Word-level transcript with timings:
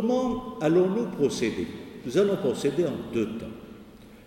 comment 0.00 0.56
allons-nous 0.60 1.06
procéder? 1.06 1.66
Nous 2.06 2.16
allons 2.18 2.36
procéder 2.36 2.84
en 2.84 3.12
deux 3.12 3.26
temps. 3.26 3.46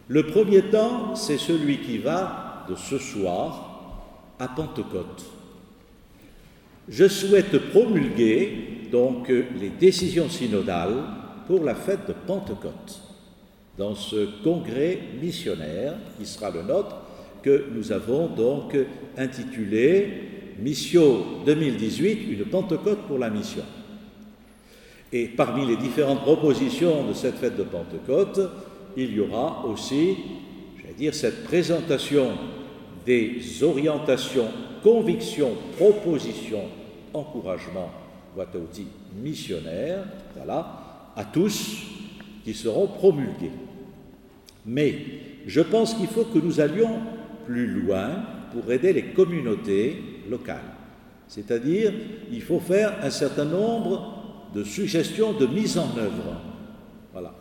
Le 0.10 0.28
premier 0.28 0.64
temps, 0.64 1.16
c'est 1.16 1.38
celui 1.38 1.78
qui 1.78 1.98
va 1.98 2.66
de 2.68 2.76
ce 2.76 2.98
soir 2.98 4.34
à 4.38 4.50
Pentecôte. 4.50 5.24
Je 6.90 7.08
souhaite 7.08 7.58
promulguer 7.70 8.90
donc 8.92 9.30
les 9.30 9.70
décisions 9.70 10.28
synodales 10.28 11.06
pour 11.48 11.64
la 11.64 11.76
fête 11.76 12.06
de 12.06 12.14
Pentecôte 12.28 13.02
dans 13.78 13.96
ce 13.96 14.28
congrès 14.44 15.00
missionnaire 15.22 15.94
qui 16.20 16.26
sera 16.26 16.50
le 16.50 16.64
nôtre 16.64 16.98
que 17.42 17.68
nous 17.74 17.94
avons 17.94 18.28
donc 18.28 18.76
intitulé 19.18 20.54
Mission 20.60 21.44
2018, 21.46 22.28
une 22.30 22.46
Pentecôte 22.46 23.08
pour 23.08 23.18
la 23.18 23.30
mission. 23.30 23.64
Et 25.14 25.28
parmi 25.28 25.66
les 25.66 25.76
différentes 25.76 26.22
propositions 26.22 27.06
de 27.06 27.14
cette 27.14 27.36
fête 27.36 27.58
de 27.58 27.64
Pentecôte, 27.64 28.40
il 28.96 29.14
y 29.14 29.20
aura 29.20 29.66
aussi, 29.66 30.16
j'allais 30.78 30.94
dire, 30.94 31.14
cette 31.14 31.44
présentation 31.44 32.30
des 33.06 33.64
orientations, 33.64 34.48
convictions, 34.84 35.52
propositions, 35.78 36.66
encouragements, 37.14 37.92
outils 38.38 38.88
missionnaires, 39.22 40.06
voilà, 40.36 41.12
à 41.16 41.26
tous 41.26 41.84
qui 42.46 42.54
seront 42.54 42.88
promulgués. 42.88 43.52
Mais 44.66 44.96
je 45.46 45.62
pense 45.62 45.94
qu'il 45.94 46.08
faut 46.08 46.24
que 46.24 46.40
nous 46.40 46.60
allions 46.62 47.00
plus 47.46 47.68
loin 47.68 48.24
pour 48.54 48.72
aider 48.72 48.94
les 48.94 49.06
communautés 49.06 49.98
locales. 50.30 50.60
C'est-à-dire, 51.28 51.92
il 52.32 52.42
faut 52.42 52.60
faire 52.60 52.94
un 53.02 53.10
certain 53.10 53.46
nombre 53.46 54.21
de 54.54 54.64
suggestions 54.64 55.34
de 55.34 55.46
mise 55.46 55.78
en 55.78 55.98
œuvre. 55.98 56.42
Voilà. 57.12 57.34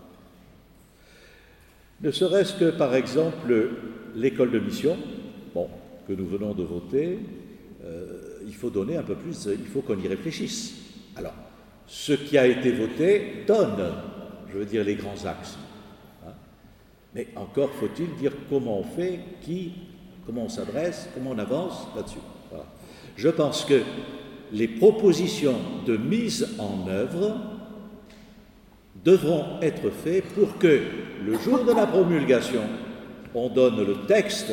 Ne 2.00 2.10
serait-ce 2.10 2.54
que, 2.54 2.70
par 2.70 2.94
exemple, 2.94 3.70
l'école 4.14 4.50
de 4.50 4.58
mission, 4.58 4.96
bon, 5.54 5.68
que 6.08 6.12
nous 6.12 6.26
venons 6.26 6.54
de 6.54 6.62
voter, 6.62 7.18
euh, 7.84 8.40
il 8.46 8.54
faut 8.54 8.70
donner 8.70 8.96
un 8.96 9.02
peu 9.02 9.14
plus, 9.14 9.46
il 9.46 9.66
faut 9.66 9.80
qu'on 9.80 9.98
y 9.98 10.08
réfléchisse. 10.08 10.74
Alors, 11.16 11.34
ce 11.86 12.12
qui 12.12 12.38
a 12.38 12.46
été 12.46 12.72
voté 12.72 13.44
donne, 13.46 13.92
je 14.52 14.58
veux 14.58 14.64
dire, 14.64 14.84
les 14.84 14.94
grands 14.94 15.26
axes. 15.26 15.58
Hein. 16.26 16.32
Mais 17.14 17.28
encore 17.36 17.70
faut-il 17.72 18.14
dire 18.16 18.32
comment 18.48 18.78
on 18.78 18.84
fait, 18.84 19.20
qui, 19.42 19.72
comment 20.24 20.44
on 20.44 20.48
s'adresse, 20.48 21.08
comment 21.14 21.30
on 21.30 21.38
avance 21.38 21.86
là-dessus. 21.96 22.18
Je 23.16 23.28
pense 23.28 23.64
que 23.64 23.82
les 24.52 24.68
propositions 24.68 25.58
de 25.86 25.96
mise 25.96 26.56
en 26.58 26.88
œuvre 26.88 27.36
devront 29.04 29.60
être 29.62 29.90
faites 29.90 30.24
pour 30.34 30.58
que 30.58 30.80
le 31.24 31.38
jour 31.38 31.64
de 31.64 31.72
la 31.72 31.86
promulgation, 31.86 32.62
on 33.34 33.48
donne 33.48 33.84
le 33.84 34.06
texte 34.06 34.52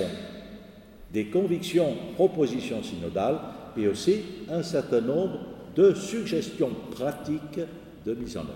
des 1.12 1.26
convictions, 1.26 1.96
propositions 2.16 2.84
synodales 2.84 3.40
et 3.78 3.88
aussi 3.88 4.22
un 4.50 4.64
certain 4.64 5.02
nombre 5.02 5.40
de 5.76 5.94
suggestions 5.94 6.72
pratiques 6.92 7.60
de 8.06 8.14
mise 8.14 8.38
en 8.38 8.42
œuvre. 8.42 8.52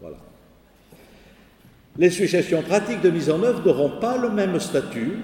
Voilà. 0.00 0.16
Les 1.96 2.10
suggestions 2.10 2.62
pratiques 2.62 3.02
de 3.02 3.10
mise 3.10 3.30
en 3.30 3.42
œuvre 3.42 3.64
n'auront 3.64 4.00
pas 4.00 4.18
le 4.18 4.30
même 4.30 4.58
statut 4.58 5.18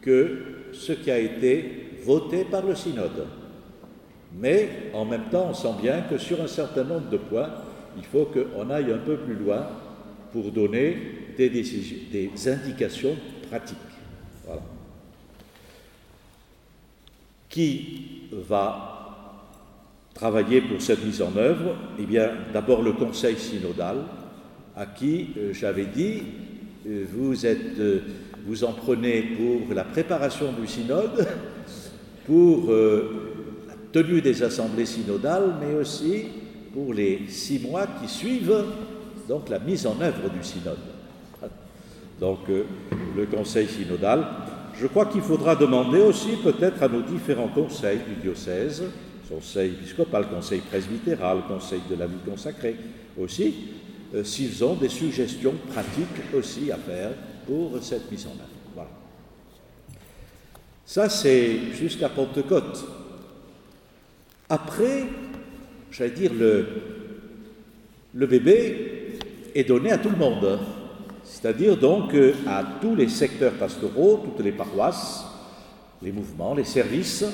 que 0.00 0.42
ce 0.72 0.92
qui 0.92 1.10
a 1.10 1.18
été 1.18 1.90
voté 2.04 2.44
par 2.44 2.64
le 2.64 2.74
synode. 2.74 3.26
Mais 4.38 4.90
en 4.94 5.04
même 5.04 5.24
temps, 5.30 5.48
on 5.50 5.54
sent 5.54 5.74
bien 5.80 6.02
que 6.02 6.18
sur 6.18 6.40
un 6.40 6.46
certain 6.46 6.84
nombre 6.84 7.10
de 7.10 7.16
points, 7.16 7.50
il 7.96 8.04
faut 8.04 8.24
qu'on 8.24 8.70
aille 8.70 8.92
un 8.92 8.98
peu 8.98 9.16
plus 9.16 9.34
loin 9.34 9.66
pour 10.32 10.50
donner 10.50 10.96
des, 11.36 11.48
des 11.50 12.48
indications 12.48 13.16
pratiques. 13.48 13.76
Qui 17.48 18.28
va 18.32 19.02
travailler 20.14 20.62
pour 20.62 20.80
cette 20.80 21.04
mise 21.04 21.20
en 21.20 21.36
œuvre? 21.36 21.76
Eh 21.98 22.06
bien, 22.06 22.30
d'abord 22.52 22.82
le 22.82 22.92
Conseil 22.92 23.36
synodal, 23.36 23.98
à 24.76 24.86
qui 24.86 25.28
euh, 25.36 25.52
j'avais 25.52 25.84
dit, 25.86 26.22
euh, 26.86 27.04
vous, 27.12 27.44
êtes, 27.44 27.78
euh, 27.78 28.00
vous 28.46 28.64
en 28.64 28.72
prenez 28.72 29.22
pour 29.22 29.74
la 29.74 29.84
préparation 29.84 30.52
du 30.52 30.66
synode, 30.66 31.26
pour 32.26 32.70
tenue 33.92 34.20
des 34.20 34.42
assemblées 34.42 34.86
synodales, 34.86 35.54
mais 35.60 35.74
aussi 35.74 36.24
pour 36.72 36.94
les 36.94 37.22
six 37.28 37.58
mois 37.60 37.86
qui 37.86 38.08
suivent 38.08 38.64
donc 39.28 39.48
la 39.48 39.58
mise 39.58 39.86
en 39.86 40.00
œuvre 40.00 40.30
du 40.30 40.42
synode. 40.42 40.78
Donc 42.18 42.48
euh, 42.48 42.64
le 43.16 43.26
conseil 43.26 43.66
synodal, 43.68 44.24
je 44.80 44.86
crois 44.86 45.06
qu'il 45.06 45.20
faudra 45.20 45.56
demander 45.56 46.00
aussi 46.00 46.36
peut-être 46.42 46.82
à 46.82 46.88
nos 46.88 47.02
différents 47.02 47.48
conseils 47.48 47.98
du 48.08 48.22
diocèse, 48.22 48.84
conseil 49.28 49.70
épiscopal, 49.72 50.28
conseil 50.28 50.60
presbytéral, 50.60 51.38
conseil 51.48 51.80
de 51.90 51.96
la 51.96 52.06
vie 52.06 52.20
consacrée 52.28 52.76
aussi, 53.20 53.54
euh, 54.14 54.24
s'ils 54.24 54.64
ont 54.64 54.74
des 54.74 54.88
suggestions 54.88 55.54
pratiques 55.72 56.34
aussi 56.34 56.70
à 56.70 56.76
faire 56.76 57.10
pour 57.46 57.72
cette 57.82 58.10
mise 58.10 58.26
en 58.26 58.30
œuvre. 58.30 58.48
Voilà. 58.74 58.90
Ça, 60.86 61.08
c'est 61.08 61.72
jusqu'à 61.74 62.08
Pentecôte. 62.08 62.84
Après, 64.52 65.04
j'allais 65.90 66.10
dire, 66.10 66.30
le, 66.38 66.66
le 68.12 68.26
bébé 68.26 69.18
est 69.54 69.64
donné 69.64 69.90
à 69.90 69.96
tout 69.96 70.10
le 70.10 70.16
monde, 70.18 70.58
c'est-à-dire 71.24 71.78
donc 71.78 72.12
euh, 72.12 72.34
à 72.46 72.62
tous 72.78 72.94
les 72.94 73.08
secteurs 73.08 73.54
pastoraux, 73.54 74.20
toutes 74.22 74.44
les 74.44 74.52
paroisses, 74.52 75.24
les 76.02 76.12
mouvements, 76.12 76.54
les 76.54 76.64
services, 76.64 77.24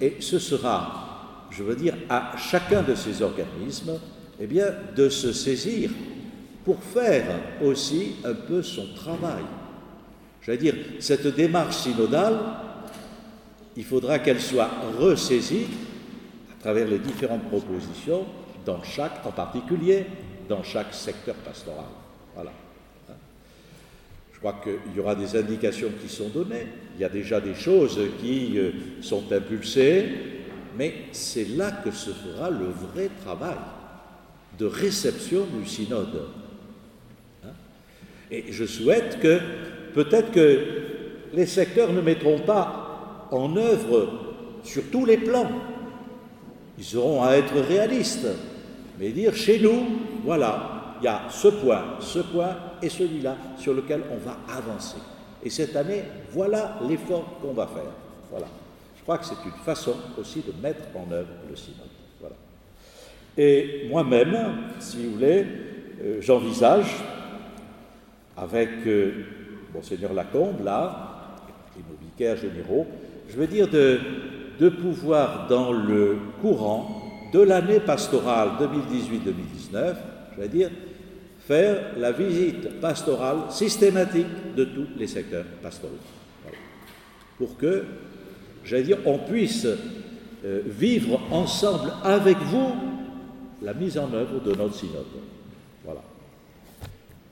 et 0.00 0.18
ce 0.20 0.38
sera, 0.38 1.48
je 1.50 1.64
veux 1.64 1.74
dire, 1.74 1.94
à 2.08 2.36
chacun 2.36 2.82
de 2.84 2.94
ces 2.94 3.22
organismes, 3.22 3.98
eh 4.38 4.46
bien, 4.46 4.66
de 4.94 5.08
se 5.08 5.32
saisir 5.32 5.90
pour 6.64 6.80
faire 6.80 7.24
aussi 7.60 8.12
un 8.24 8.34
peu 8.34 8.62
son 8.62 8.86
travail. 8.94 9.42
J'allais 10.42 10.58
dire, 10.58 10.74
cette 11.00 11.26
démarche 11.26 11.78
synodale, 11.78 12.38
il 13.76 13.84
faudra 13.84 14.20
qu'elle 14.20 14.40
soit 14.40 14.70
ressaisie 14.96 15.66
travers 16.68 16.86
les 16.86 16.98
différentes 16.98 17.48
propositions 17.48 18.26
dans 18.66 18.82
chaque, 18.82 19.24
en 19.24 19.30
particulier 19.30 20.04
dans 20.50 20.62
chaque 20.62 20.92
secteur 20.92 21.34
pastoral. 21.36 21.86
Voilà. 22.34 22.50
Je 24.34 24.38
crois 24.38 24.60
qu'il 24.62 24.94
y 24.94 25.00
aura 25.00 25.14
des 25.14 25.34
indications 25.34 25.88
qui 25.98 26.14
sont 26.14 26.28
données, 26.28 26.66
il 26.94 27.00
y 27.00 27.04
a 27.06 27.08
déjà 27.08 27.40
des 27.40 27.54
choses 27.54 27.98
qui 28.20 28.58
euh, 28.58 28.72
sont 29.00 29.32
impulsées, 29.32 30.10
mais 30.76 30.92
c'est 31.12 31.48
là 31.56 31.70
que 31.70 31.90
se 31.90 32.10
fera 32.10 32.50
le 32.50 32.66
vrai 32.66 33.08
travail 33.24 33.56
de 34.58 34.66
réception 34.66 35.46
du 35.46 35.66
synode. 35.66 36.20
Hein. 37.46 37.52
Et 38.30 38.52
je 38.52 38.66
souhaite 38.66 39.20
que 39.20 39.40
peut-être 39.94 40.32
que 40.32 40.66
les 41.32 41.46
secteurs 41.46 41.94
ne 41.94 42.02
mettront 42.02 42.40
pas 42.40 43.28
en 43.30 43.56
œuvre 43.56 44.10
sur 44.64 44.82
tous 44.90 45.06
les 45.06 45.16
plans 45.16 45.50
ils 46.78 46.96
auront 46.96 47.22
à 47.22 47.32
être 47.32 47.54
réalistes, 47.54 48.28
mais 48.98 49.10
dire 49.10 49.34
chez 49.34 49.58
nous, 49.58 49.84
voilà, 50.24 50.96
il 51.00 51.04
y 51.04 51.08
a 51.08 51.22
ce 51.28 51.48
point, 51.48 51.96
ce 52.00 52.20
point 52.20 52.56
et 52.80 52.88
celui-là 52.88 53.36
sur 53.58 53.74
lequel 53.74 54.02
on 54.12 54.16
va 54.16 54.36
avancer. 54.56 54.96
Et 55.42 55.50
cette 55.50 55.74
année, 55.76 56.04
voilà 56.32 56.78
l'effort 56.88 57.38
qu'on 57.40 57.52
va 57.52 57.66
faire. 57.66 57.92
Voilà. 58.30 58.46
Je 58.96 59.02
crois 59.02 59.18
que 59.18 59.24
c'est 59.24 59.44
une 59.44 59.64
façon 59.64 59.94
aussi 60.18 60.40
de 60.40 60.52
mettre 60.62 60.84
en 60.94 61.10
œuvre 61.12 61.28
le 61.48 61.56
synode. 61.56 61.88
Voilà. 62.20 62.36
Et 63.36 63.86
moi-même, 63.88 64.72
si 64.80 65.04
vous 65.04 65.14
voulez, 65.14 65.46
euh, 66.02 66.18
j'envisage, 66.20 66.96
avec 68.36 68.70
euh, 68.86 69.24
Monseigneur 69.74 70.12
Lacombe, 70.12 70.64
là, 70.64 71.36
et 71.76 71.80
nos 71.80 71.96
vicaires 72.00 72.36
généraux, 72.36 72.86
je 73.28 73.36
veux 73.36 73.46
dire 73.46 73.68
de 73.68 74.68
pouvoir, 74.68 75.46
dans 75.48 75.72
le 75.72 76.16
courant 76.40 77.30
de 77.32 77.40
l'année 77.40 77.80
pastorale 77.80 78.50
2018-2019, 78.60 79.94
je 80.34 80.40
vais 80.40 80.48
dire, 80.48 80.70
faire 81.46 81.98
la 81.98 82.12
visite 82.12 82.80
pastorale 82.80 83.50
systématique 83.50 84.54
de 84.56 84.64
tous 84.64 84.86
les 84.96 85.06
secteurs 85.06 85.44
pastoraux. 85.62 85.92
Pour 87.38 87.56
que, 87.56 87.84
j'allais 88.64 88.82
dire, 88.82 88.98
on 89.06 89.18
puisse 89.18 89.66
euh, 90.44 90.62
vivre 90.66 91.20
ensemble 91.30 91.92
avec 92.02 92.36
vous 92.38 92.74
la 93.62 93.74
mise 93.74 93.98
en 93.98 94.12
œuvre 94.12 94.40
de 94.40 94.54
notre 94.54 94.74
synode. 94.74 95.04
Voilà. 95.84 96.02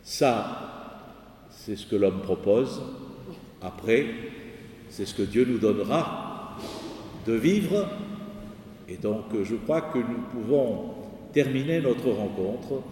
Ça, 0.02 1.46
c'est 1.50 1.76
ce 1.76 1.87
que 1.87 1.96
l'homme 1.96 2.20
propose. 2.22 2.81
Après, 3.62 4.06
c'est 4.91 5.06
ce 5.06 5.15
que 5.15 5.23
Dieu 5.23 5.47
nous 5.49 5.59
donnera 5.59 6.56
de 7.27 7.35
vivre. 7.35 7.88
Et 8.88 8.97
donc 8.97 9.25
je 9.43 9.55
crois 9.56 9.81
que 9.81 9.99
nous 9.99 10.23
pouvons 10.33 10.94
terminer 11.33 11.81
notre 11.81 12.11
rencontre 12.11 12.83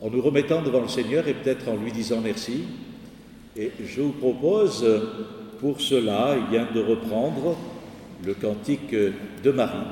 en 0.00 0.08
nous 0.08 0.22
remettant 0.22 0.62
devant 0.62 0.80
le 0.80 0.88
Seigneur 0.88 1.28
et 1.28 1.34
peut-être 1.34 1.68
en 1.68 1.76
lui 1.76 1.92
disant 1.92 2.20
merci. 2.22 2.64
Et 3.56 3.70
je 3.84 4.00
vous 4.00 4.12
propose 4.12 4.86
pour 5.60 5.80
cela 5.80 6.36
eh 6.38 6.50
bien, 6.50 6.66
de 6.74 6.80
reprendre 6.80 7.56
le 8.24 8.34
cantique 8.34 8.94
de 8.94 9.50
Marie, 9.50 9.86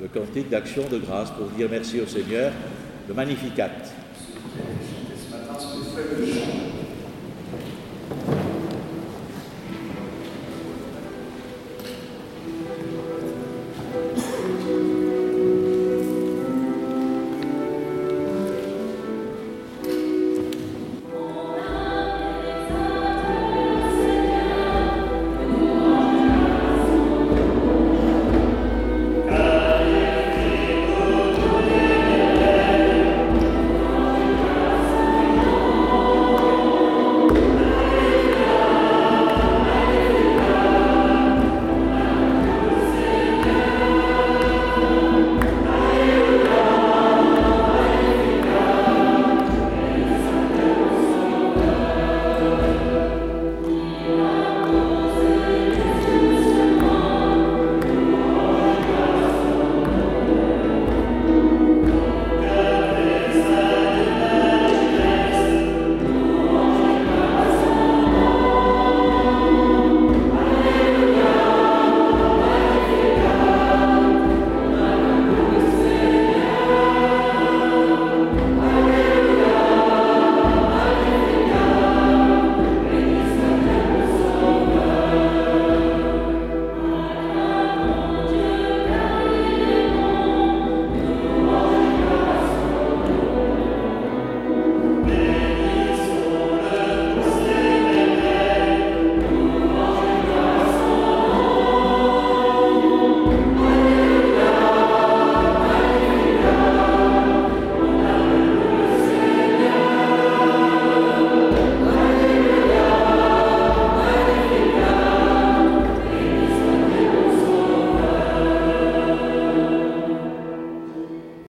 le 0.00 0.08
cantique 0.08 0.50
d'action 0.50 0.82
de 0.90 0.98
grâce 0.98 1.30
pour 1.30 1.46
dire 1.48 1.68
merci 1.70 2.00
au 2.00 2.06
Seigneur, 2.06 2.52
le 3.08 3.14
Magnificat. 3.14 3.70